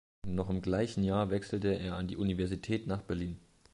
[0.25, 3.37] Noch im gleichen Jahr wechselte er an die Universität nach Berlin.